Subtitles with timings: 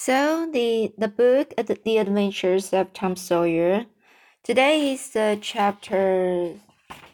[0.00, 3.86] So the the book uh, the, the Adventures of Tom Sawyer.
[4.44, 6.54] Today is uh, chapter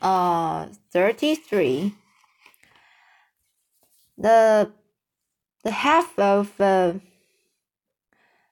[0.02, 1.94] uh 33.
[4.18, 4.70] The
[5.62, 6.92] the half of uh,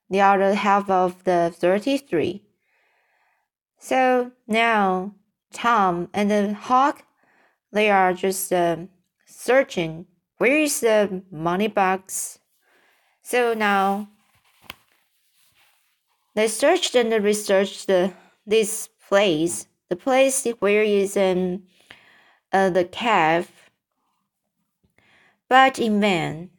[0.08, 2.42] the other half of the 33.
[3.78, 5.14] So now
[5.52, 7.04] Tom and the Huck
[7.70, 8.76] they are just uh,
[9.26, 10.06] searching
[10.38, 12.38] where is the money box.
[13.22, 14.08] So now
[16.34, 18.12] they searched and researched the,
[18.46, 21.64] this place, the place where is in
[22.52, 23.50] uh, the cave,
[25.48, 26.50] but in vain.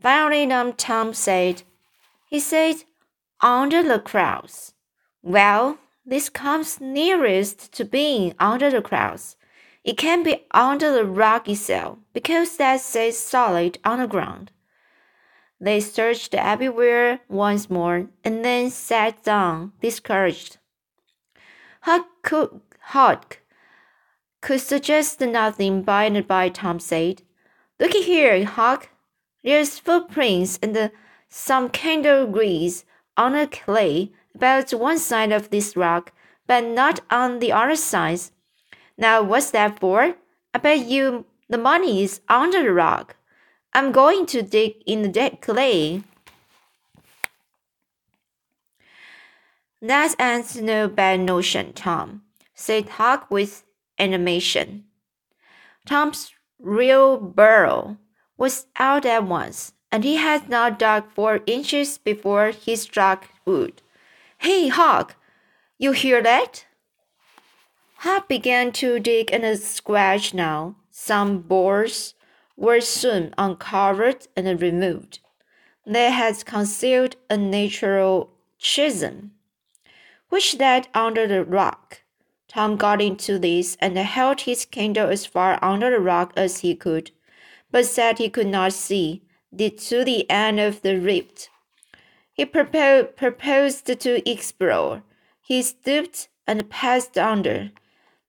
[0.00, 1.62] Finally, um, Tom said,
[2.28, 2.84] he said,
[3.40, 4.74] under the crowds.
[5.22, 9.36] Well, this comes nearest to being under the crowds.
[9.84, 14.50] It can be under the rock itself, because that says solid on the ground.
[15.62, 20.58] They searched everywhere once more and then sat down discouraged.
[21.82, 23.38] Huck could, Huck
[24.40, 27.22] could suggest nothing by and by Tom said,
[27.78, 28.88] Looky here, Huck.
[29.44, 30.90] There's footprints and
[31.28, 32.84] some candle grease
[33.16, 36.12] on the clay about one side of this rock,
[36.48, 38.18] but not on the other side.
[38.98, 40.16] Now what's that for?
[40.52, 43.14] I bet you the money is under the rock.
[43.74, 46.02] I'm going to dig in the dead clay.
[49.80, 52.22] That's ain't no bad notion, Tom,
[52.54, 53.64] said Huck with
[53.98, 54.84] animation.
[55.86, 57.96] Tom's real Barlow
[58.36, 63.82] was out at once, and he had not dug four inches before he struck wood.
[64.38, 65.16] Hey, Huck,
[65.78, 66.66] you hear that?
[67.96, 70.76] Huck began to dig and scratch now.
[70.90, 72.14] Some boards
[72.62, 75.18] were soon uncovered and removed.
[75.84, 78.30] They had concealed a natural
[78.60, 79.30] chism,
[80.28, 82.02] which lay under the rock.
[82.46, 86.76] Tom got into this and held his candle as far under the rock as he
[86.76, 87.10] could,
[87.72, 89.22] but said he could not see
[89.58, 91.50] to the end of the rift.
[92.32, 95.02] He propo proposed to explore.
[95.40, 97.72] He stooped and passed under.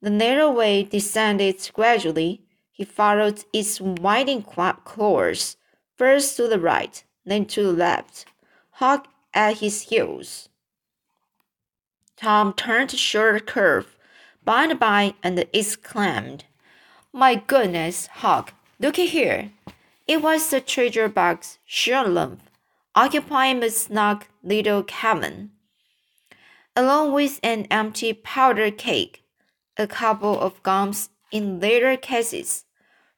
[0.02, 2.43] The narrow way descended gradually
[2.74, 5.58] he followed its winding course,
[5.96, 8.26] first to the right, then to the left,
[8.72, 10.50] Huck at his heels.
[12.18, 13.96] Tom turned a short curve
[14.44, 16.46] by and by and exclaimed,
[17.14, 19.52] My goodness, Huck, looky here.
[20.08, 22.40] It was the treasure box, sure enough,
[22.96, 25.52] occupying a snug little cabin,
[26.76, 29.22] along with an empty powder keg,
[29.78, 32.64] a couple of gums in later cases,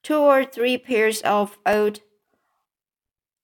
[0.01, 1.99] two or three pairs of old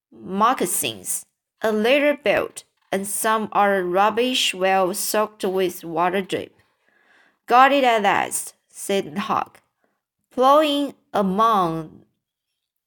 [0.09, 1.25] moccasins,
[1.61, 6.55] a leather belt, and some other rubbish well soaked with water drip.
[7.47, 9.61] Got it at last, said Huck,
[10.31, 12.05] plowing among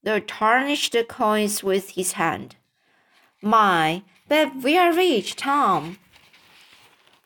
[0.03, 2.57] the tarnished coins with his hand.
[3.43, 5.99] My, but we are rich, Tom.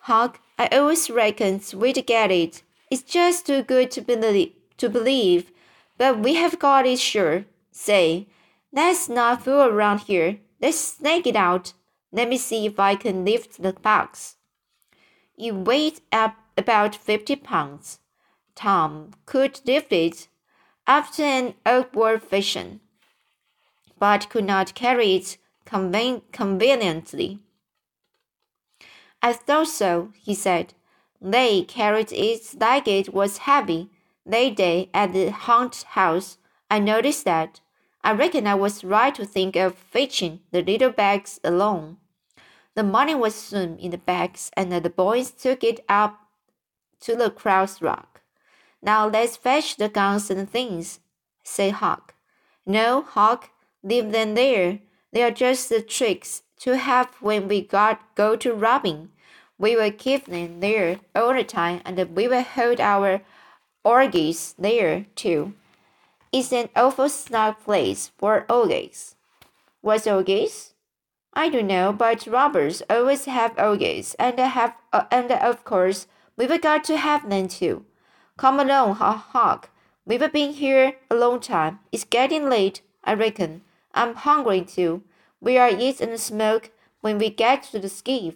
[0.01, 2.63] Huck, I always reckoned we'd get it.
[2.91, 5.53] It's just too good to believe, to believe,
[5.97, 7.45] but we have got it sure.
[7.71, 8.29] Say,
[8.73, 10.39] let's not fool around here.
[10.61, 11.75] Let's snake it out.
[12.11, 14.37] Let me see if I can lift the box.
[15.37, 18.01] It weighed up about fifty pounds.
[18.55, 20.29] Tom could lift it
[20.87, 22.81] after an awkward fashion,
[23.99, 27.41] but could not carry it conven conveniently.
[29.23, 30.75] I thought so, he said.
[31.21, 33.91] They carried it like it was heavy.
[34.25, 36.39] That day at the Hunt house,
[36.71, 37.61] I noticed that.
[38.05, 41.97] I reckon I was right to think of fetching the little bags alone.
[42.75, 46.21] The money was soon in the bags, and the boys took it up
[47.01, 48.21] to the Crow's Rock.
[48.81, 51.01] Now let's fetch the guns and things,
[51.43, 52.15] said Huck.
[52.65, 53.51] No, Huck,
[53.83, 54.81] leave them there.
[55.13, 59.11] They are just the tricks to have when we got go to robbing.
[59.59, 63.23] We will keep them there all the time, and we will hold our
[63.85, 65.55] orgies there too.
[66.33, 69.17] It's an awful snug place for orgies.
[69.81, 70.75] What's orgies?
[71.35, 76.07] I don't know, but robbers always have orgies, and have, uh, and of course
[76.37, 77.85] we've got to have them too.
[78.37, 79.71] Come along, Huck.
[80.07, 81.81] We've been here a long time.
[81.93, 83.63] It's getting late, I reckon.
[83.93, 85.03] I'm hungry too.
[85.41, 86.71] We are eat and smoke
[87.01, 88.35] when we get to the skiff.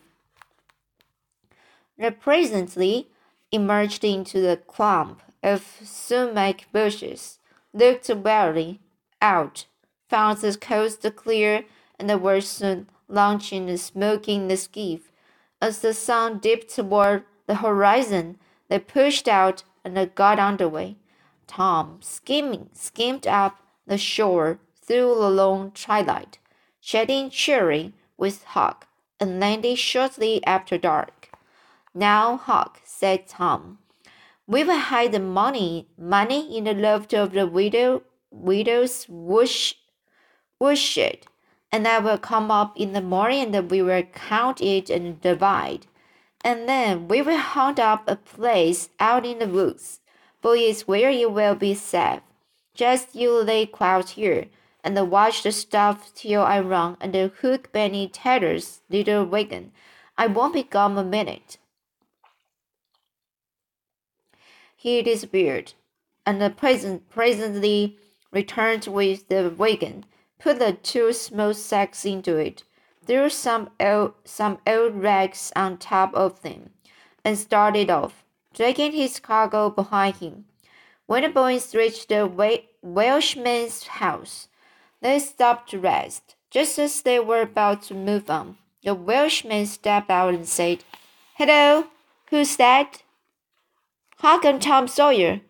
[2.02, 3.06] They presently
[3.52, 7.38] emerged into the clump of sumac bushes,
[7.72, 8.80] looked wearily
[9.20, 9.66] out,
[10.08, 11.64] found the coast clear,
[12.00, 15.12] and were soon launching and smoking the skiff.
[15.60, 20.96] As the sun dipped toward the horizon, they pushed out and got under way.
[21.46, 26.40] Tom, skimming, skimmed up the shore through the long twilight,
[26.80, 28.88] chatting cheery with Huck,
[29.20, 31.21] and landed shortly after dark.
[31.94, 33.78] Now, Huck, said Tom,
[34.46, 39.74] we've hid the money, money in the loft of the widow, widow's woosh,
[40.58, 41.26] woodshed,
[41.70, 45.86] and I will come up in the morning and we will count it and divide.
[46.42, 50.00] And then we will hunt up a place out in the woods,
[50.40, 52.20] for it's where you will be safe.
[52.74, 54.46] Just you lay quiet here
[54.82, 59.72] and watch the stuff till I run and hook Benny Taylor's little wagon.
[60.16, 61.58] I won't be gone a minute.
[64.82, 65.74] He disappeared,
[66.26, 67.98] and the present presently
[68.32, 70.06] returned with the wagon,
[70.40, 72.64] put the two small sacks into it,
[73.06, 76.70] threw some old, some old rags on top of them,
[77.24, 80.46] and started off, dragging his cargo behind him.
[81.06, 82.26] When the boys reached the
[82.82, 84.48] Welshman's house,
[85.00, 86.34] they stopped to rest.
[86.50, 90.82] Just as they were about to move on, the Welshman stepped out and said,
[91.34, 91.86] Hello,
[92.30, 93.04] who's that?
[94.22, 95.40] Huck and Tom Sawyer.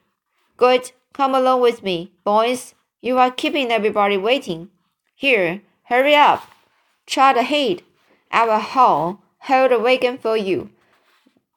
[0.57, 2.75] Good, come along with me, boys.
[3.03, 4.71] You are keeping everybody waiting.
[5.15, 5.61] Here,
[5.91, 6.49] hurry up.
[7.05, 7.83] Trot ahead.
[8.31, 10.71] I will haul, hold the wagon for you.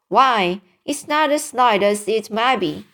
[0.10, 2.86] Why, it's not as light as it might be.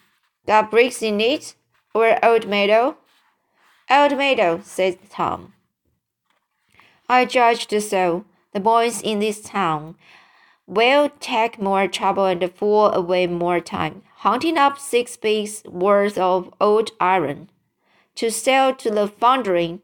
[0.46, 1.56] Got bricks in it?
[1.96, 2.98] Or old metal?
[3.90, 5.54] Old metal, said Tom.
[7.10, 8.26] I judged so.
[8.54, 9.96] The boys in this town
[10.68, 16.54] will take more trouble and fool away more time hunting up six weeks' worth of
[16.62, 17.50] old iron
[18.14, 19.80] to sell to the foundry,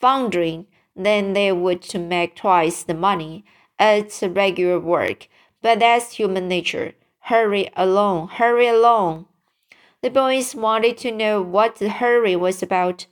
[0.00, 3.44] foundry than they would to make twice the money
[3.76, 5.26] at regular work.
[5.60, 6.92] But that's human nature.
[7.22, 9.26] Hurry along, hurry along.
[10.02, 13.06] The boys wanted to know what the hurry was about.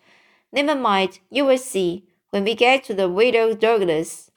[0.52, 4.30] Never mind, you will see when we get to the widow Douglas.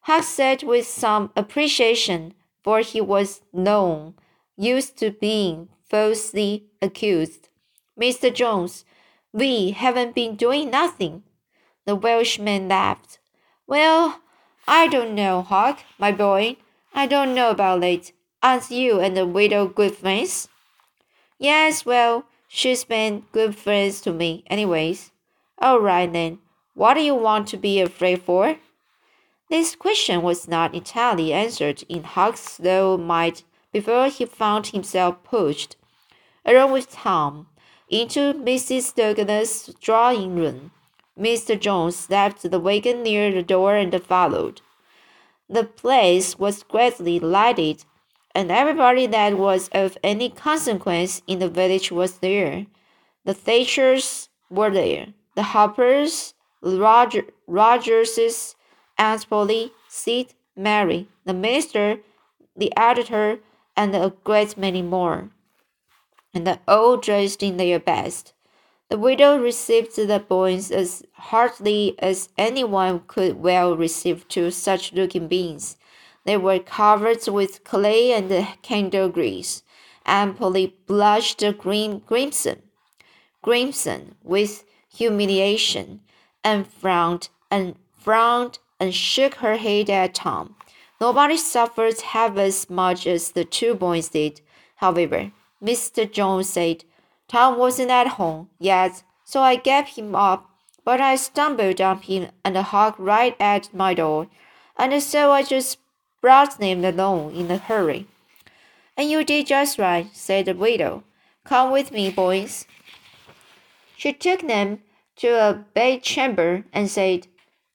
[0.00, 4.16] Huck said with some appreciation, for he was known,
[4.56, 7.48] used to being falsely accused.
[8.00, 8.32] Mr.
[8.34, 8.84] Jones,
[9.32, 11.22] we haven't been doing nothing.
[11.84, 13.18] The Welshman laughed.
[13.66, 14.20] Well,
[14.66, 16.56] I don't know, Huck, my boy.
[16.94, 18.12] I don't know about it.
[18.42, 20.48] Aren't you and the widow good friends?
[21.38, 25.12] Yes, well, she's been good friends to me, anyways.
[25.58, 26.38] All right then.
[26.74, 28.56] What do you want to be afraid for?
[29.48, 33.44] This question was not entirely answered in Huck's slow mind
[33.76, 35.76] before he found himself pushed,
[36.46, 37.46] along with Tom,
[37.90, 38.94] into Mrs.
[38.94, 40.70] Douglas' drawing room.
[41.26, 41.60] Mr.
[41.60, 44.62] Jones left the wagon near the door and followed.
[45.46, 47.84] The place was greatly lighted,
[48.34, 52.64] and everybody that was of any consequence in the village was there.
[53.26, 56.32] The Thatchers were there, the Harpers,
[56.62, 58.54] Roger, Rogerses,
[58.96, 61.98] Aunt Polly, Sid, Mary, the minister,
[62.56, 63.40] the editor,
[63.76, 65.30] and a great many more.
[66.32, 68.32] And all dressed in their best.
[68.88, 75.26] The widow received the boys as heartily as anyone could well receive two such looking
[75.26, 75.76] beings.
[76.24, 78.30] They were covered with clay and
[78.62, 79.62] candle grease,
[80.04, 82.62] and Polly blushed green crimson,
[83.42, 86.00] crimson with humiliation,
[86.44, 90.54] and frowned and frowned and shook her head at Tom.
[91.00, 94.40] Nobody suffered half as much as the two boys did.
[94.76, 96.10] However, Mr.
[96.10, 96.84] Jones said
[97.28, 100.48] Tom wasn't at home yet, so I gave him up.
[100.84, 104.28] But I stumbled on him and Huck right at my door,
[104.76, 105.78] and so I just
[106.20, 108.06] brought them along in a hurry.
[108.96, 111.02] And you did just right, said the widow.
[111.44, 112.66] Come with me, boys.
[113.96, 114.80] She took them
[115.16, 117.26] to a bedchamber and said,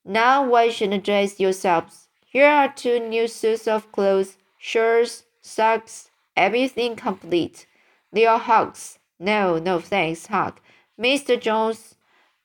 [0.06, 2.08] now wash and dress yourselves.
[2.32, 7.66] Here are two new suits of clothes, shirts, socks, everything complete.
[8.14, 9.00] They are Huck's.
[9.20, 10.62] No, no thanks, Huck.
[10.98, 11.38] Mr.
[11.38, 11.96] Jones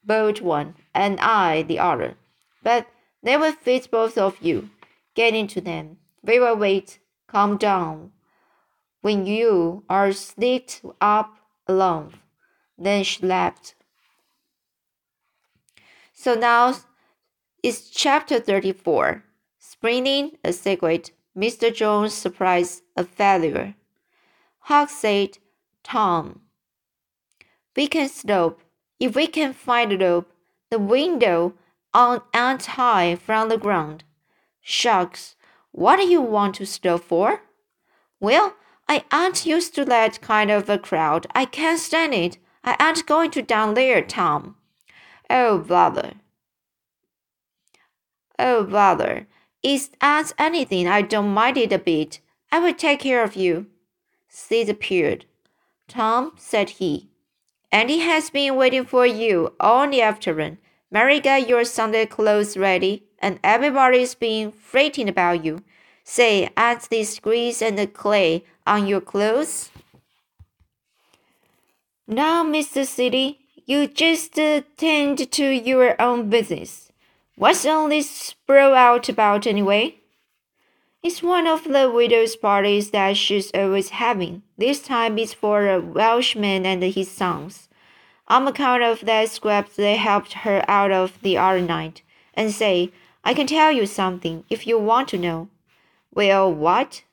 [0.03, 2.17] bought one, and I the other.
[2.65, 2.89] But
[3.23, 4.71] they will fit both of you.
[5.15, 5.99] Get into them.
[6.21, 6.99] We will wait.
[7.29, 8.11] Calm down.
[9.03, 11.37] When you are slipped up
[11.69, 12.15] alone.
[12.77, 13.77] Then she left.
[16.13, 16.75] So now
[17.63, 19.23] it's chapter 34.
[19.69, 21.75] Springing a secret, Mr.
[21.75, 23.75] Jones' surprised a failure.
[24.61, 25.39] Huck said,
[25.83, 26.43] Tom,
[27.75, 28.63] we can slope.
[29.01, 30.31] If we can find a rope,
[30.71, 31.55] the window
[31.93, 34.05] on and high from the ground.
[34.61, 35.35] Shucks,
[35.73, 37.43] what do you want to steal for?
[38.21, 38.55] Well,
[38.89, 41.27] I aren't used to that kind of a crowd.
[41.35, 42.39] I can't stand it.
[42.63, 44.55] I aren't going to down there, Tom.
[45.29, 46.13] Oh, bother.
[48.39, 49.27] Oh, bother.
[49.67, 50.87] Is as anything?
[50.87, 52.21] I don't mind it a bit.
[52.53, 53.67] I will take care of you.
[54.29, 55.25] Sid appeared.
[55.89, 57.09] Tom, said he,
[57.73, 60.59] Auntie has been waiting for you all the afternoon.
[60.89, 65.65] Mary got your Sunday clothes ready, and everybody's been fretting about you.
[66.05, 69.71] Say, add this grease and the clay on your clothes.
[72.07, 72.87] Now, Mr.
[72.87, 74.35] Siddy, you just
[74.77, 76.86] tend to your own business.
[77.39, 79.97] What's all this sprawl out about anyway?
[81.03, 84.43] It's one of the widow's parties that she's always having.
[84.57, 87.69] This time it's for a Welshman and his sons.
[88.27, 92.01] On account of that scrap they helped her out of the other night.
[92.33, 92.91] And say,
[93.23, 95.51] I can tell you something if you want to know.
[96.15, 97.05] Well, what?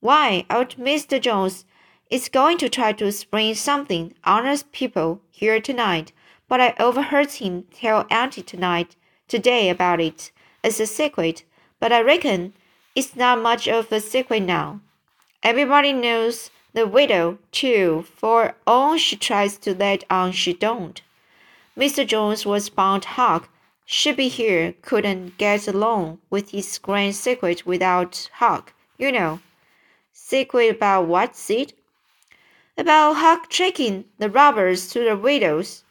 [0.00, 1.18] Why, old Mr.
[1.18, 1.64] Jones
[2.10, 6.12] is going to try to spring something on us people here tonight,
[6.46, 8.96] but I overheard him tell Auntie tonight,
[9.32, 10.30] today about it.
[10.62, 11.42] It's a secret,
[11.80, 12.52] but I reckon
[12.94, 14.80] it's not much of a secret now.
[15.42, 21.00] Everybody knows the widow, too, for all she tries to let on she don't.
[21.74, 22.06] Mr.
[22.06, 23.48] Jones was bound Huck
[23.86, 29.40] should be here, couldn't get along with his grand secret without Huck, you know.
[30.12, 31.72] Secret about what, Sid?
[32.76, 35.84] About Huck taking the robbers to the widows.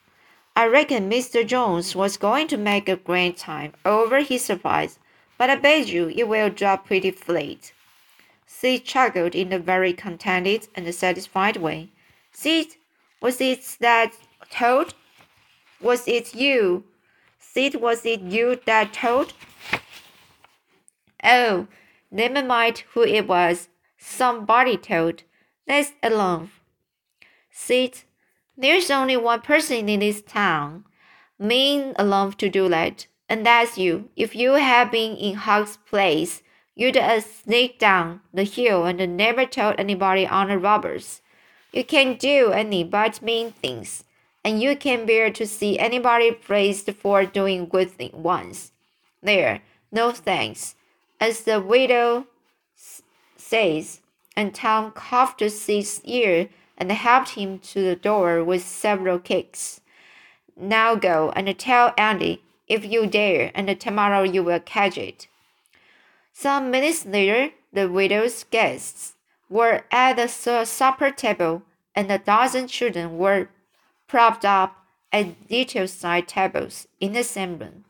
[0.55, 1.48] I reckon Mr.
[1.48, 5.00] Jones was going to make a grand time over his surprise,
[5.38, 7.72] but I bet you it will drop pretty flat.
[8.46, 11.89] Sid chuckled in a very contented and satisfied way.
[12.34, 12.75] Sid,
[13.22, 14.13] was it that
[14.50, 14.93] toad?
[15.79, 16.84] Was it you?
[17.39, 19.34] Sid, was it you that told?
[21.24, 21.67] Oh,
[22.12, 23.70] never mind who it was.
[23.98, 25.24] Somebody told.
[25.67, 26.51] Let's alone.
[27.51, 28.03] Sid,
[28.58, 30.86] there's only one person in this town
[31.39, 34.10] mean enough to do that, and that's you.
[34.15, 36.43] If you had been in Huck's place,
[36.75, 41.22] you'd uh, have sneaked down the hill and never told anybody on the robbers.
[41.72, 44.03] You can't do any but mean things,
[44.43, 48.72] and you can't bear to see anybody praised for doing good things once.
[49.24, 50.75] There, no thanks,
[51.20, 52.27] as the widow
[53.38, 54.01] says,
[54.36, 56.50] and Tom coughed Sid's ear
[56.81, 59.81] and helped him to the door with several kicks.
[60.57, 65.27] Now go and tell Auntie if you dare, and tomorrow you will catch it.
[66.33, 69.13] Some minutes later, the widow's guests
[69.47, 70.27] were at the
[70.65, 71.61] supper table,
[71.93, 73.50] and a dozen children were
[74.07, 74.75] propped up
[75.11, 77.85] at little side tables in the same room.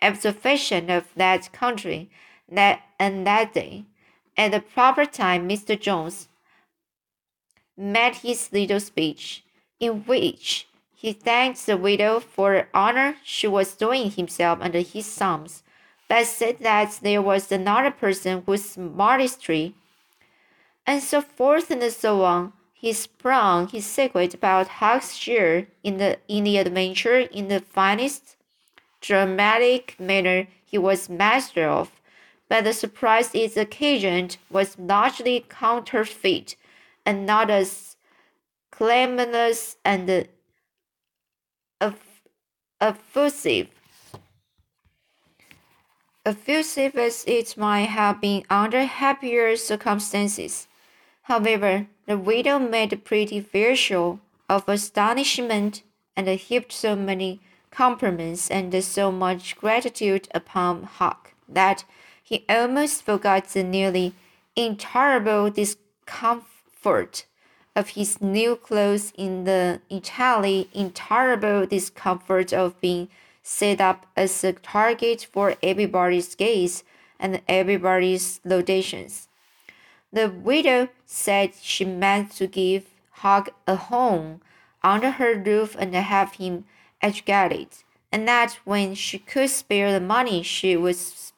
[0.00, 2.10] Fashion of that country
[2.48, 3.86] that and that day,
[4.36, 5.80] at the proper time, Mr.
[5.80, 6.28] Jones
[7.76, 9.44] made his little speech,
[9.78, 15.06] in which he thanked the widow for the honor she was doing himself and his
[15.06, 15.62] sons,
[16.08, 19.74] but said that there was another person whose modesty,
[20.86, 22.52] and so forth and so on.
[22.72, 28.36] He sprung his secret about Huck's share in the in the adventure in the finest
[29.00, 31.90] dramatic manner he was master of,
[32.48, 36.56] but the surprise it occasioned was largely counterfeit
[37.06, 37.96] and not as
[38.72, 40.28] clamorous and
[42.80, 43.68] effusive.
[46.26, 50.66] Effusive as it might have been under happier circumstances.
[51.22, 55.82] However, the widow made a pretty fair show of astonishment
[56.16, 61.84] and heaped so many compliments and so much gratitude upon Huck that
[62.22, 64.14] he almost forgot the nearly
[64.56, 67.26] intolerable discomfort discomfort
[67.74, 73.08] of his new clothes in the entirely intolerable discomfort of being
[73.42, 76.84] set up as a target for everybody's gaze
[77.20, 79.28] and everybody's laudations.
[80.12, 84.40] The widow said she meant to give Huck a home
[84.82, 86.64] under her roof and have him
[87.02, 87.68] educated,
[88.12, 90.96] and that when she could spare the money, she would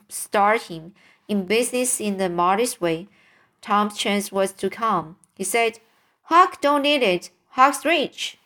[0.08, 0.94] start him
[1.26, 3.08] in business in the modest way.
[3.60, 5.16] Tom's chance was to come.
[5.38, 5.78] He said,
[6.24, 7.30] Huck don't need it.
[7.50, 8.36] Huck's rich.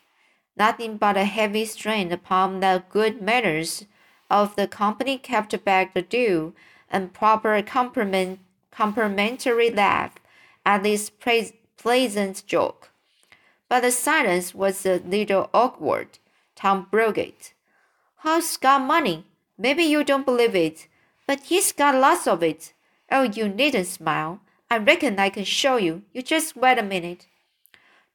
[0.56, 3.86] Nothing but a heavy strain upon the good manners
[4.30, 6.54] of the company kept back the due
[6.90, 8.38] and proper compliment,
[8.70, 10.12] complimentary laugh
[10.64, 11.10] at this
[11.78, 12.90] pleasant joke.
[13.68, 16.18] But the silence was a little awkward.
[16.54, 17.54] Tom broke it.
[18.16, 19.24] Huck's got money.
[19.56, 20.88] Maybe you don't believe it,
[21.26, 22.74] but he's got lots of it.
[23.10, 24.40] Oh, you needn't smile.
[24.72, 26.00] I reckon I can show you.
[26.14, 27.26] You just wait a minute.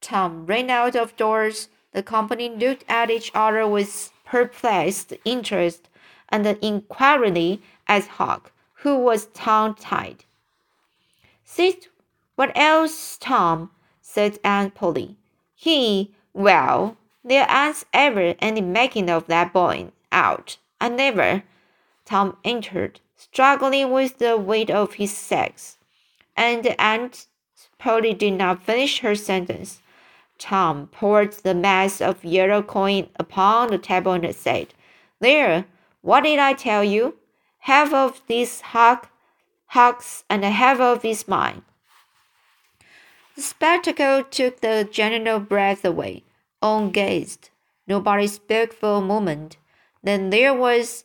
[0.02, 1.70] Tom ran out of doors.
[1.92, 5.88] The company looked at each other with perplexed interest
[6.30, 10.24] and inquiringly at Huck, who was tongue tied.
[11.46, 11.78] See
[12.36, 13.70] what else, Tom?
[14.02, 15.16] said Aunt Polly.
[15.54, 20.58] He, well, there ain't ever any making of that boy out.
[20.82, 21.44] I never.
[22.04, 25.77] Tom entered, struggling with the weight of his sex,
[26.38, 27.26] and Aunt
[27.80, 29.82] Polly did not finish her sentence.
[30.38, 34.74] Tom poured the mass of yellow coin upon the table and said,
[35.20, 35.66] There,
[36.02, 37.16] what did I tell you?
[37.60, 39.10] Half of this Huck,
[39.68, 41.64] Huck's and half of is mine.
[43.36, 46.24] The spectacle took the general breath away.
[46.62, 47.50] All gazed.
[47.88, 49.58] Nobody spoke for a moment.
[50.04, 51.04] Then there was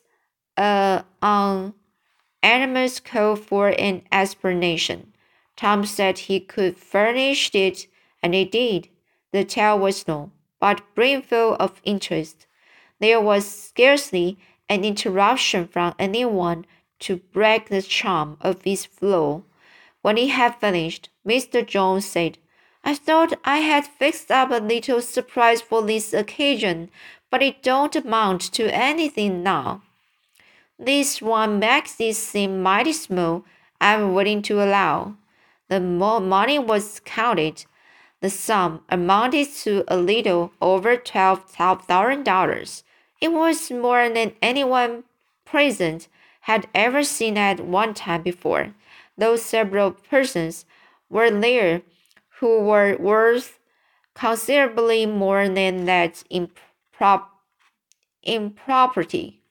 [0.57, 1.73] uh, a
[2.43, 5.12] unanimous call for an explanation.
[5.57, 7.87] Tom said he could furnish it,
[8.23, 8.89] and he did.
[9.33, 12.47] The tale was long, but brimful of interest.
[13.01, 16.67] There was scarcely an interruption from anyone
[17.01, 19.45] to break the charm of its flow.
[20.03, 21.67] When he had finished, Mr.
[21.67, 22.39] Jones said,
[22.85, 26.91] I thought I had fixed up a little surprise for this occasion,
[27.31, 29.83] but it don't amount to anything now.
[30.79, 33.45] This one makes it seem mighty small,
[33.81, 35.17] I'm willing to allow.
[35.69, 37.65] The more money was counted,
[38.21, 42.85] the sum amounted to a little over twelve thousand dollars.
[43.21, 45.05] It was more than anyone
[45.45, 46.09] present
[46.43, 48.75] had ever seen at one time before
[49.17, 50.65] though several persons
[51.09, 51.83] were there
[52.41, 53.59] who were worth
[54.15, 56.51] considerably more than that in,
[56.93, 57.31] prop,
[58.23, 59.42] in property.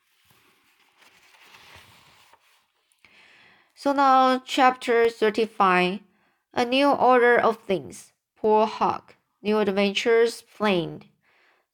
[3.82, 6.02] So now, chapter 35
[6.54, 8.14] A New Order of Things.
[8.38, 9.16] Poor Huck.
[9.42, 11.08] New adventures planned.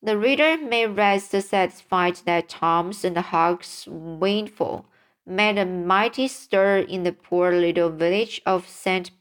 [0.02, 4.86] The reader may rest satisfied that Tom's and Huck's windfall
[5.26, 9.12] made a mighty stir in the poor little village of St.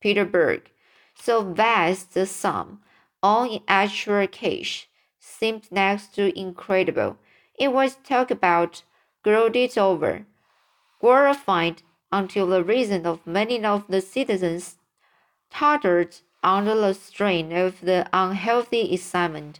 [0.00, 0.72] Petersburg.
[1.14, 2.80] So vast the sum,
[3.22, 4.88] all in actual cash,
[5.20, 7.16] seemed next to incredible.
[7.56, 8.82] It was talked about,
[9.22, 10.26] gloated over,
[11.00, 11.82] glorified
[12.14, 14.76] until the reason of many of the citizens
[15.50, 19.58] tottered under the strain of the unhealthy excitement.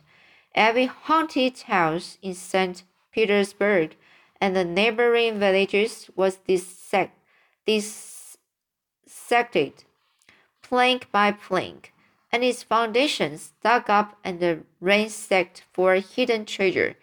[0.55, 2.85] Every haunted house in St.
[3.11, 3.97] Petersburg
[4.40, 7.19] and the neighboring villages was dissect,
[7.67, 8.23] dissected,
[10.62, 11.93] plank by plank,
[12.31, 16.95] and its foundations dug up and ransacked for hidden treasure,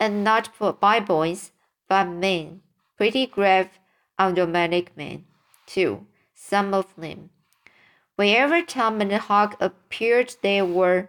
[0.00, 1.52] and not for by boys,
[1.88, 2.62] but men,
[2.96, 3.77] pretty grave,
[4.18, 5.24] unromantic men,
[5.66, 7.30] too, some of them.
[8.16, 11.08] Wherever Tom and Huck appeared, they were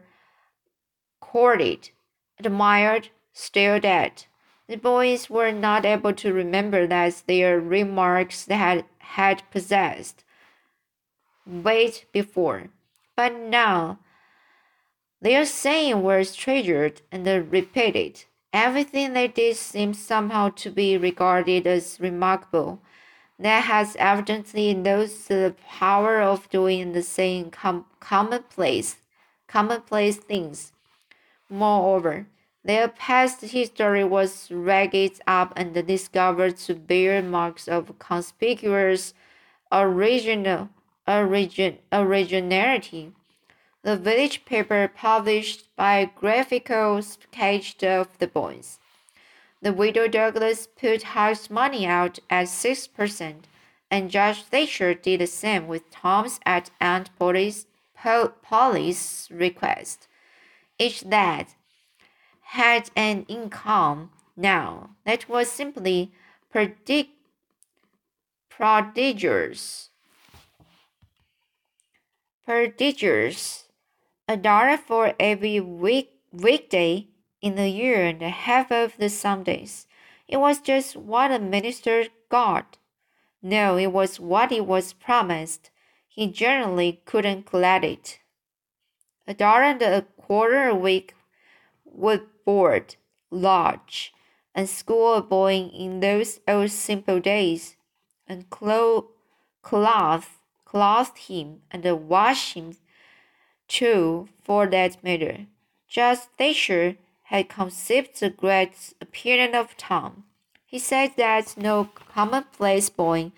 [1.19, 1.89] courted,
[2.38, 4.28] admired, stared at,
[4.67, 10.24] the boys were not able to remember that their remarks had, had possessed
[11.48, 12.67] weight before,
[13.15, 13.98] but now
[15.22, 18.26] their saying was treasured and repeated.
[18.54, 22.82] Everything they did seemed somehow to be regarded as remarkable.
[23.39, 28.97] That has evidently lost the power of doing the same com commonplace,
[29.47, 30.73] commonplace things.
[31.49, 32.28] Moreover,
[32.65, 39.13] their past history was ragged up and discovered to bear marks of conspicuous
[39.71, 40.69] original,
[41.08, 43.13] origin, originality.
[43.84, 48.79] The village paper published biographical sketch of the boys.
[49.62, 53.48] The widow Douglas put house money out at six per cent,
[53.91, 57.65] and Judge Thatcher did the same with Tom's at Aunt Polly's,
[58.41, 60.08] Polly's request.
[60.78, 61.56] Each that
[62.41, 66.13] had an income now that was simply
[66.50, 67.10] prodigious.
[72.45, 73.65] Prodigious.
[74.28, 77.08] A dollar for every week weekday
[77.41, 79.88] in the year and a half of the Sundays.
[80.28, 82.78] It was just what the minister got.
[83.41, 85.71] No, it was what he was promised.
[86.08, 88.19] He generally couldn't collect it.
[89.28, 91.15] A dollar and a quarter a week
[91.86, 92.95] would board,
[93.32, 94.13] lodge,
[94.54, 97.78] and school a boy in those old simple days,
[98.28, 99.06] and clothe,
[99.62, 100.25] clothe,
[100.65, 102.75] clothe him and wash him
[103.67, 105.45] too, for that matter.
[105.88, 106.97] Judge Thatcher
[107.30, 110.24] had conceived the great opinion of Tom.
[110.65, 113.32] He said that no commonplace boy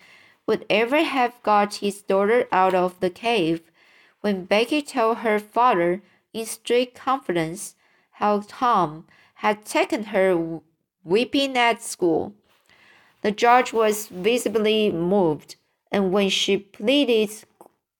[0.46, 3.60] would ever have got his daughter out of the cave
[4.22, 6.00] when Becky told her father
[6.32, 7.74] in strict confidence
[8.12, 10.60] how Tom had taken her
[11.04, 12.32] whipping at school.
[13.20, 15.56] The judge was visibly moved,
[15.90, 17.30] and when she pleaded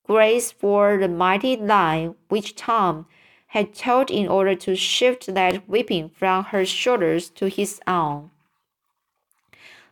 [0.06, 3.06] grace for the mighty lie which Tom
[3.52, 8.30] had told in order to shift that whipping from her shoulders to his own,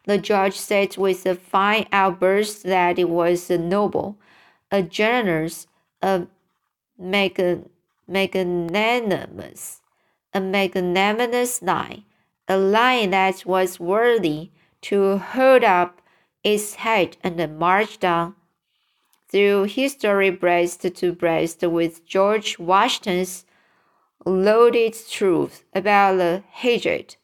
[0.04, 4.16] the judge said with a fine outburst that it was a noble,
[4.70, 5.66] a generous,
[6.00, 6.26] a
[6.98, 7.68] magnanimous,
[10.32, 12.02] a magnanimous lie,
[12.48, 14.48] a lie that was worthy
[14.80, 16.00] to hold up
[16.42, 18.34] its head and march down
[19.28, 23.44] through history breast to breast with George Washington's
[24.24, 27.16] loaded truth about the hatred.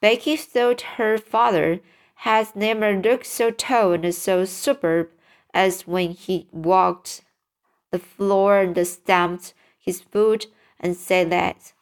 [0.00, 1.80] Becky thought her father
[2.16, 5.08] has never looked so tall and so superb
[5.52, 7.22] as when he walked
[7.90, 10.46] the floor and stamped his foot
[10.78, 11.72] and said that.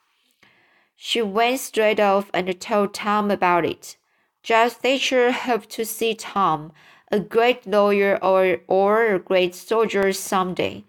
[0.96, 3.96] She went straight off and told Tom about it.
[4.42, 6.72] Judge Thatcher hoped to see Tom,
[7.12, 10.84] a great lawyer or, or a great soldier someday.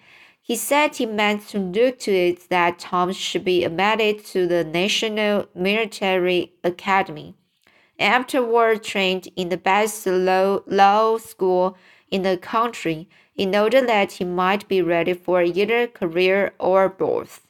[0.50, 4.64] He said he meant to look to it that Tom should be admitted to the
[4.64, 7.36] National Military Academy
[8.00, 11.78] and afterward trained in the best law, law school
[12.10, 17.46] in the country in order that he might be ready for either career or both.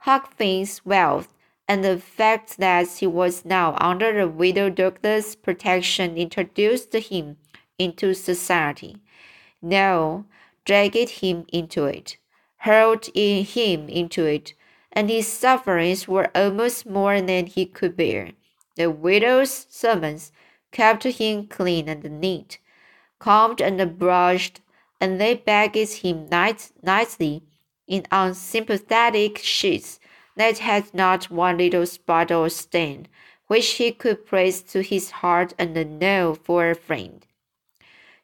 [0.00, 1.28] Huck Finn's wealth
[1.66, 7.38] and the fact that he was now under the widow Douglas' protection introduced him
[7.78, 8.98] into society.
[9.62, 10.26] Now
[10.66, 12.18] dragged him into it,
[12.64, 14.54] hurled in him into it,
[14.90, 18.30] and his sufferings were almost more than he could bear.
[18.76, 20.32] The widow's servants
[20.72, 22.58] kept him clean and neat,
[23.18, 24.62] combed and brushed,
[24.98, 27.42] and they bagged him nice, nicely
[27.86, 30.00] in unsympathetic sheets
[30.36, 33.08] that had not one little spot or stain,
[33.46, 37.26] which he could press to his heart and know for a friend.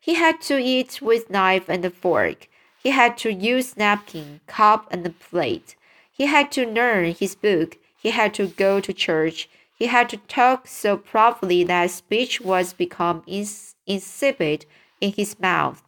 [0.01, 2.49] He had to eat with knife and fork.
[2.83, 5.77] He had to use napkin, cup, and plate.
[6.11, 7.77] He had to learn his book.
[7.97, 9.49] He had to go to church.
[9.79, 14.67] He had to talk so properly that speech was become ins insipid
[15.01, 15.83] in his mouth.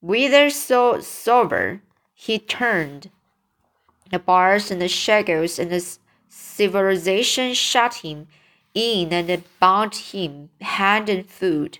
[0.00, 1.82] Whether so sober,
[2.14, 3.10] he turned.
[4.10, 5.84] The bars and the shackles and the
[6.28, 8.28] civilization shut him
[8.74, 11.78] in and bound him hand and foot.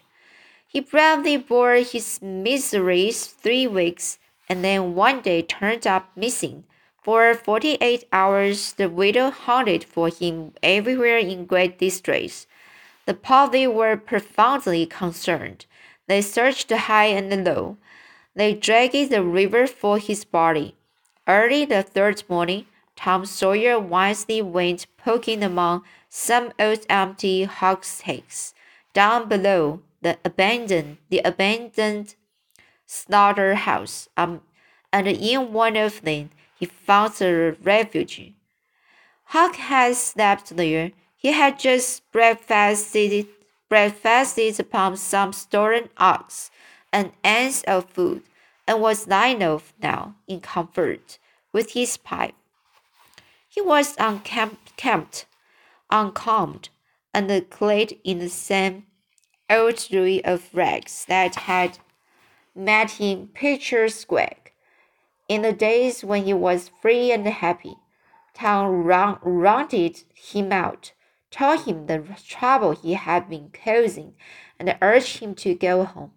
[0.73, 6.63] He bravely bore his miseries three weeks, and then one day turned up missing.
[7.03, 12.47] For forty eight hours the widow hunted for him everywhere in great distress.
[13.05, 15.67] The party were profoundly concerned.
[16.07, 17.77] They searched high and low.
[18.37, 20.77] They dragged the river for his body.
[21.27, 28.55] Early the third morning, Tom Sawyer wisely went poking among some old empty hogsheads
[28.93, 32.15] down below the abandoned the abandoned
[32.87, 34.09] slaughterhouse.
[34.17, 34.41] Um,
[34.93, 38.33] and in one of them he found a refuge.
[39.25, 40.93] Huck had slept there.
[41.17, 43.27] He had just breakfasted,
[43.69, 46.51] breakfasted upon some stolen ox
[46.93, 48.23] and ends of food,
[48.67, 51.19] and was lying off now in comfort
[51.53, 52.35] with his pipe.
[53.49, 55.27] He was unkempt,
[55.91, 56.69] uncombed,
[57.15, 58.87] and clad in the same
[59.51, 61.79] old ruin of rags that had
[62.55, 64.11] made him picturesque
[65.31, 67.77] in the days when he was free and happy,
[68.35, 70.91] Tom rounded him out,
[71.31, 74.15] told him the trouble he had been causing,
[74.59, 76.11] and urged him to go home.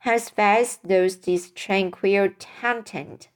[0.00, 3.28] His face lost its tranquil content,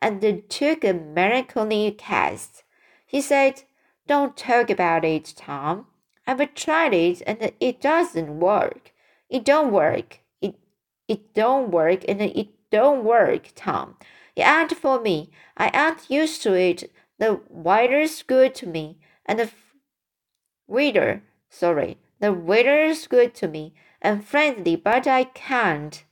[0.00, 2.62] and took a melancholy cast.
[3.06, 3.64] He said,
[4.06, 5.86] Don't talk about it, Tom.
[6.26, 8.92] I've tried it and it doesn't work.
[9.28, 10.20] It don't work.
[10.40, 10.54] It
[11.06, 13.96] it don't work and it don't work, Tom.
[14.36, 15.30] It ain't for me.
[15.56, 16.90] I ain't used to it.
[17.18, 19.50] The waiter's good to me, and the
[20.68, 26.04] waiter, sorry, the waiter's good to me and friendly, but I can't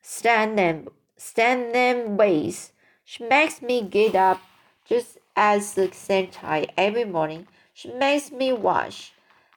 [0.00, 2.72] stand them, stand them ways.
[3.04, 4.40] She makes me get up
[4.86, 7.46] just as the same time every morning.
[7.74, 9.12] She makes me wash.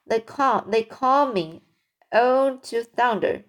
[0.05, 1.61] They call, they call me,
[2.11, 3.43] oh, to thunder.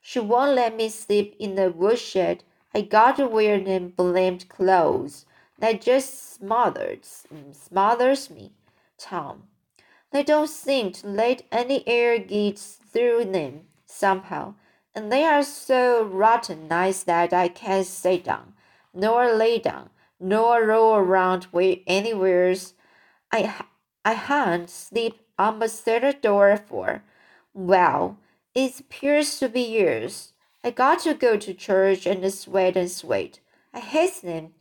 [0.00, 2.44] She won't let me sleep in the woodshed
[2.76, 5.26] I got to wear them blamed clothes.
[5.60, 8.50] That just smothers, smothers me,
[8.98, 9.44] Tom.
[10.10, 14.54] They don't seem to let any air get through them somehow.
[14.96, 18.54] and they are so rotten nice that I can't sit down,
[18.92, 21.48] nor lay down, nor roll around
[21.86, 22.74] anywheres.
[23.32, 23.64] I
[24.04, 27.02] I can't sleep on the cellar door for.
[27.54, 28.18] Well,
[28.52, 30.32] it appears to be years.
[30.64, 33.38] I got to go to church and sweat and sweat.
[33.72, 34.54] I hate them.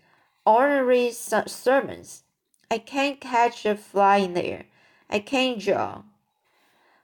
[0.46, 2.24] Ordinary sermons.
[2.70, 4.66] I can't catch a fly in there.
[5.10, 6.04] I can't draw.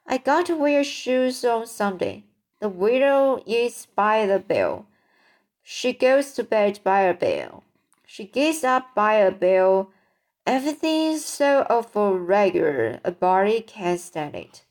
[0.06, 2.26] I got to wear shoes on Sunday.
[2.60, 4.86] The widow eats by the bell.
[5.64, 7.64] She goes to bed by a bell.
[8.06, 9.92] She gets up by a bell.
[10.46, 14.64] Everything's so awful regular, a body can't stand it.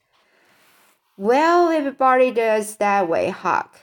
[1.19, 3.81] Well, everybody does that way, Huck.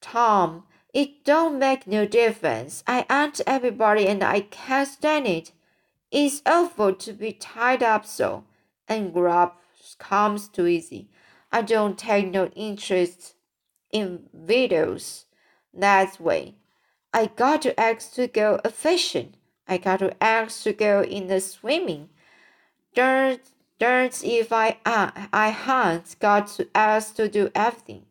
[0.00, 2.82] Tom, it don't make no difference.
[2.86, 5.52] I ain't everybody and I can't stand it.
[6.10, 8.44] It's awful to be tied up so,
[8.88, 9.52] and grub
[9.98, 11.10] comes too easy.
[11.52, 13.34] I don't take no interest
[13.92, 15.26] in videos
[15.74, 16.54] that way.
[17.12, 19.34] I got to ask to go a fishing.
[19.68, 22.08] I got to ask to go in the swimming.
[22.94, 23.40] Dirt,
[23.80, 28.04] dirt if I uh, I hadn't got to ask to do everything.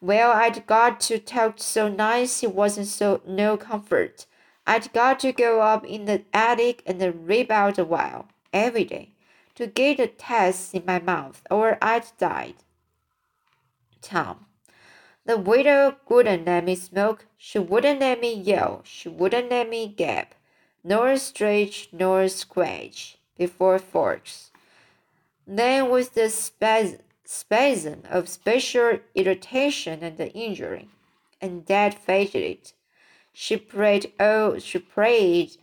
[0.00, 4.26] Well, I'd got to talk so nice it wasn't so no comfort.
[4.66, 9.10] I'd got to go up in the attic and rip out a while every day
[9.56, 12.56] to get the taste in my mouth, or I'd died.
[14.00, 14.46] Tom.
[15.24, 19.88] The widow wouldn't let me smoke, she wouldn't let me yell, she wouldn't let me
[19.88, 20.36] gap,
[20.84, 24.52] nor stretch nor scratch before folks.
[25.46, 30.88] Then with the spasm, of special irritation and injury,
[31.40, 32.72] and that faced it.
[33.32, 35.56] She prayed oh she prayed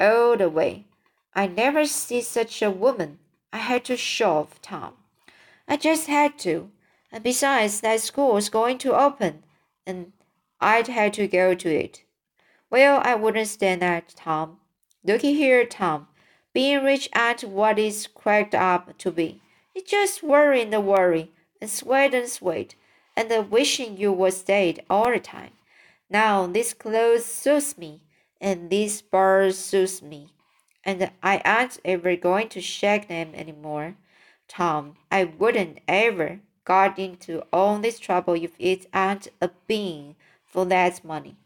[0.00, 0.86] all the way.
[1.34, 3.18] I never see such a woman.
[3.52, 4.94] I had to shove Tom.
[5.68, 6.70] I just had to.
[7.12, 9.44] And besides, that school's going to open,
[9.86, 10.12] and
[10.60, 12.02] I'd had to go to it.
[12.70, 14.58] Well, I wouldn't stand that, Tom.
[15.04, 16.08] Looky here, Tom.
[16.58, 19.40] Being rich ain't what it's cracked up to be.
[19.76, 22.74] It's just worry and worry, and sweat and sweat,
[23.16, 25.52] and the wishing you was dead all the time.
[26.10, 28.00] Now this clothes suits me,
[28.40, 30.30] and this bar suits me,
[30.82, 33.94] and I ain't ever going to shake them any more.
[34.48, 40.64] Tom, I wouldn't ever got into all this trouble if it ain't a being for
[40.64, 41.36] that money.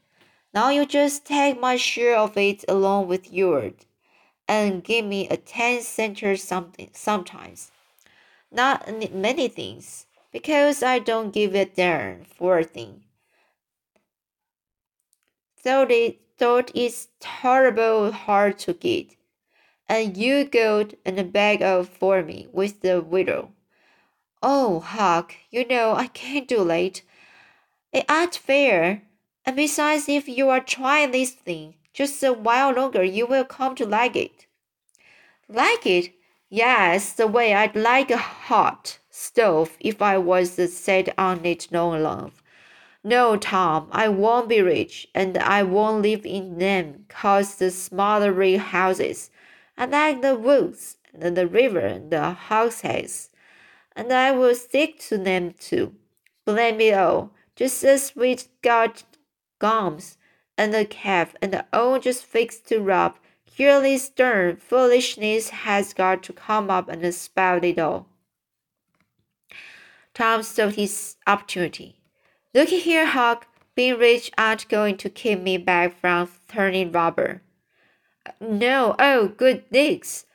[0.54, 3.74] Now you just take my share of it along with yours,
[4.48, 7.70] and give me a ten cent or something sometimes.
[8.50, 13.04] Not many things, because I don't give a darn for a thing.
[15.64, 19.16] Though they thought it's terrible hard to get
[19.92, 23.52] and you go and beg of for me with the widow.
[24.42, 27.02] Oh, Huck, you know I can't do late.
[27.92, 27.98] it.
[27.98, 29.02] It ain't fair.
[29.44, 33.74] And besides, if you are trying this thing just a while longer, you will come
[33.76, 34.46] to like it.
[35.48, 36.12] Like it?
[36.48, 41.68] Yes, the way I'd like a hot stove if I was to set on it
[41.70, 42.42] long enough.
[43.04, 48.58] No, Tom, I won't be rich, and I won't live in them, cause the smaller
[48.58, 49.30] houses
[49.76, 53.30] I like the woods and the river and the hogsheads,
[53.96, 55.94] and I will stick to them too.
[56.44, 59.02] Blame it all, just as we got
[59.58, 60.16] gums
[60.56, 63.16] and the calf and the all just fixed to rub.
[63.54, 68.06] Purely stern foolishness has got to come up and spout it all.
[70.14, 71.96] Tom saw his opportunity.
[72.54, 73.46] Looky here, Huck.
[73.74, 77.42] Being rich ain't going to keep me back from turning robber.
[78.40, 80.26] No, oh, good Dix.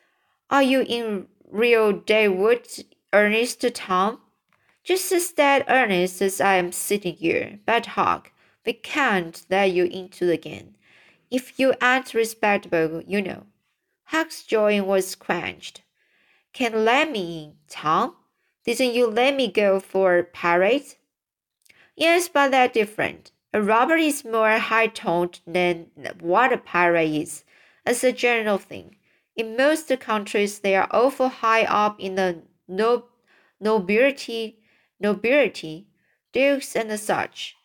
[0.49, 4.19] Are you in real Daywood earnest, Tom?
[4.83, 8.31] Just as dead earnest as I am sitting here, but Huck,
[8.67, 10.75] we can't let you into the game.
[11.31, 13.45] If you ain't respectable, you know.
[14.03, 15.81] Huck's joy was quenched.
[16.51, 18.15] Can let me in, Tom?
[18.65, 20.95] Didn't you let me go for a parade?
[21.95, 23.31] Yes, but they're different.
[23.53, 25.87] A robber is more high toned than
[26.19, 27.45] what a pirate is
[27.85, 28.97] as a general thing.
[29.35, 33.05] In most countries, they are awful high up in the no,
[33.61, 34.59] nobility,
[34.99, 35.87] nobility,
[36.33, 37.56] dukes and such.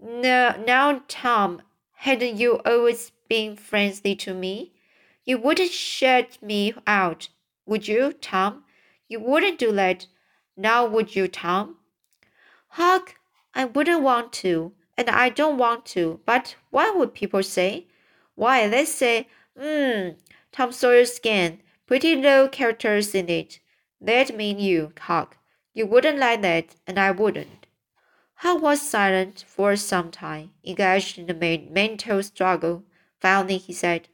[0.00, 1.62] No, now, Tom,
[1.96, 4.72] hadn't you always been friendly to me?
[5.24, 7.28] You wouldn't shut me out,
[7.66, 8.64] would you, Tom?
[9.08, 10.06] You wouldn't do that,
[10.56, 11.78] now would you, Tom?
[12.68, 13.16] Huck,
[13.54, 17.88] I wouldn't want to, and I don't want to, but what would people say?
[18.36, 19.26] Why, let's say,
[19.58, 20.10] hmm,
[20.52, 23.58] Tom Sawyer's skin, pretty low characters in it.
[24.00, 25.38] That mean you, Huck.
[25.74, 27.67] You wouldn't like that, and I wouldn't.
[28.42, 32.84] Huck was silent for some time, engaged in a mental struggle.
[33.20, 34.06] Finally, he said,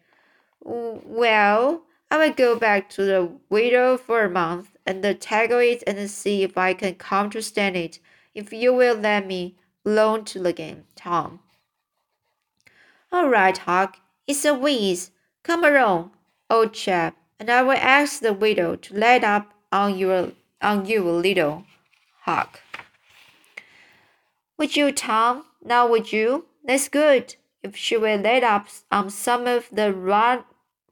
[0.63, 6.11] Well, I will go back to the widow for a month and tackle it and
[6.11, 7.99] see if I can come to stand it.
[8.35, 11.41] If you will let me alone to the game, Tom.
[13.13, 15.11] All right, Huck, it's a whiz.
[15.43, 16.13] Come along,
[16.49, 20.33] old chap, and I will ask the widow to let up on your
[20.63, 21.65] on you a little,
[22.23, 22.64] Huck.
[24.59, 25.45] Would you, Tom?
[25.63, 26.47] Now would you?
[26.65, 27.37] That's good.
[27.63, 29.93] If she will let up on some of the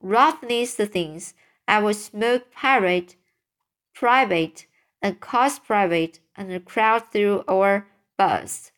[0.00, 1.34] roughness things,
[1.68, 3.16] I will smoke pirate,
[3.94, 4.66] private,
[5.00, 8.72] and cost private, and crowd through our bus.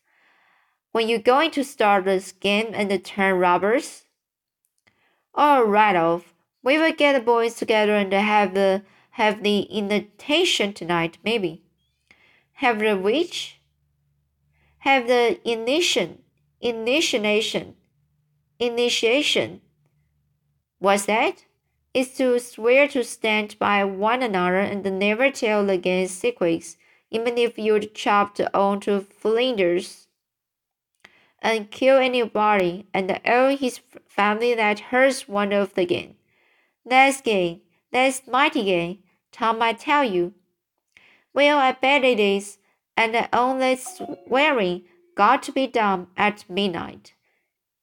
[0.91, 4.05] When you going to start this game and the turn robbers?
[5.33, 6.33] All right off.
[6.63, 11.63] We will get the boys together and have the have the invitation tonight, maybe.
[12.53, 13.59] Have the which?
[14.85, 16.19] Have the initiation,
[16.61, 17.75] initiation,
[18.59, 19.61] initiation.
[20.77, 21.45] What's that?
[21.95, 26.77] Is to swear to stand by one another and never tell against secrets,
[27.09, 30.07] even if you'd chopped on to flinders
[31.39, 36.15] and kill anybody and all his family that hurts one of the gang.
[36.85, 37.63] That's gay.
[37.91, 38.99] That's mighty gay.
[39.31, 40.35] Tom, I tell you.
[41.33, 42.59] Well, I bet it is,
[42.97, 44.83] and only swearing
[45.15, 47.13] got to be done at midnight.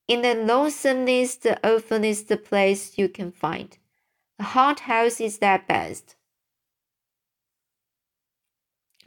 [0.08, 3.78] In the lonesomest, awfulest place you can find.
[4.38, 6.16] A haunt house is that best.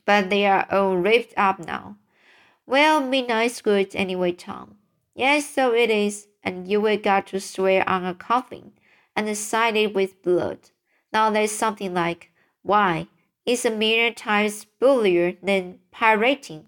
[0.05, 1.97] But they are all ripped up now.
[2.65, 4.75] Well, midnight's good anyway, Tom.
[5.13, 8.73] Yes, so it is, and you will got to swear on a coffin
[9.15, 10.59] and sign it with blood.
[11.13, 13.07] Now there's something like why,
[13.45, 16.65] it's a million times bullier than pirating.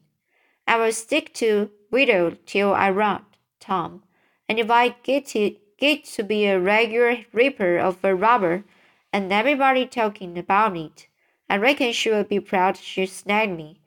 [0.67, 4.03] I will stick to widow till I rot, Tom.
[4.47, 8.63] And if I get to, get to be a regular reaper of a robber,
[9.11, 11.07] and everybody talking about it,
[11.49, 13.79] I reckon she will be proud she snagged me.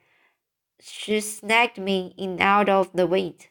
[0.81, 3.51] She snagged me in out of the wheat.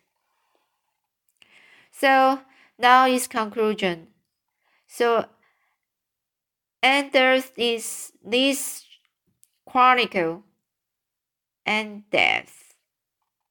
[1.91, 2.41] So
[2.77, 4.07] now is conclusion.
[4.87, 5.25] So
[6.81, 8.85] and there's this this
[9.69, 10.43] chronicle
[11.65, 12.73] and death.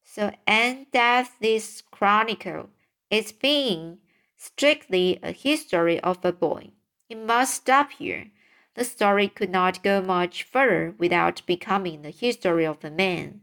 [0.03, 2.71] So and death this chronicle
[3.11, 3.99] is being
[4.37, 6.71] strictly a history of a boy.
[7.09, 8.27] It must stop here.
[8.75, 13.41] The story could not go much further without becoming the history of a man.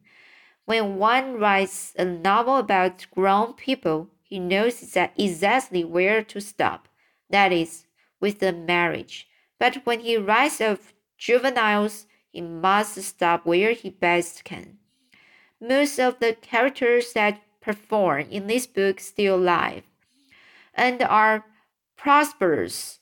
[0.66, 6.88] When one writes a novel about grown people, he knows exactly where to stop.
[7.30, 7.86] That is,
[8.20, 9.28] with the marriage
[9.60, 14.78] but when he writes of juveniles, he must stop where he best can.
[15.62, 19.84] Most of the characters that perform in this book still live
[20.74, 21.46] and are
[21.96, 23.00] prosperous.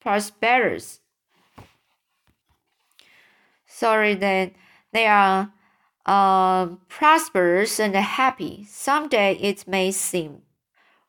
[0.00, 1.00] Prosperous.
[3.64, 4.52] Sorry that
[4.92, 5.50] they are
[6.04, 8.66] uh, prosperous and happy.
[8.68, 10.42] Someday it may seem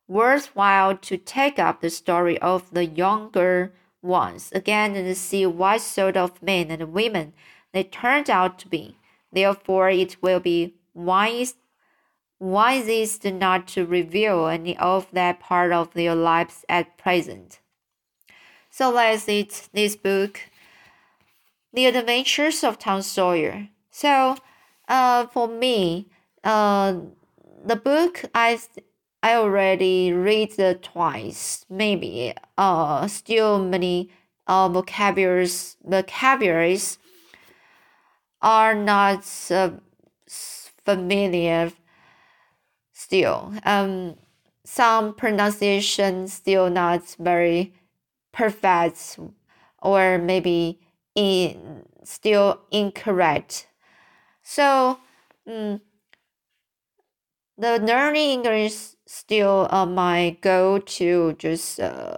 [0.08, 6.18] worthwhile to take up the story of the younger once again and see what sort
[6.18, 7.34] of men and women
[7.72, 8.98] they turned out to be.
[9.32, 11.56] Therefore, it will be wise
[12.40, 17.60] wisest not to reveal any of that part of their lives at present.
[18.70, 20.42] So let's read this book,
[21.72, 23.70] The Adventures of Tom Sawyer.
[23.92, 24.36] So,
[24.90, 26.10] uh, for me,
[26.44, 26.96] uh,
[27.64, 28.60] the book I
[29.24, 32.34] I already read it twice, maybe.
[32.58, 34.10] Uh, still many
[34.48, 36.98] uh, vocabularies vocabularies
[38.42, 39.70] are not uh,
[40.28, 41.72] familiar.
[42.92, 44.16] Still, um,
[44.66, 47.74] some pronunciation still not very
[48.34, 49.18] perfect,
[49.82, 50.82] or maybe
[51.16, 53.68] in still incorrect.
[54.42, 55.00] So,
[55.48, 55.80] um,
[57.58, 62.18] the learning English still uh, my goal to just uh,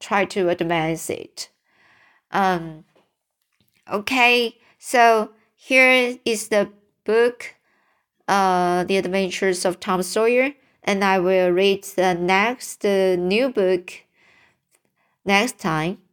[0.00, 1.48] try to advance it.
[2.30, 2.84] Um,
[3.90, 6.68] okay, so here is the
[7.04, 7.54] book,
[8.28, 10.52] uh, The Adventures of Tom Sawyer,
[10.82, 14.02] and I will read the next uh, new book
[15.24, 16.03] next time.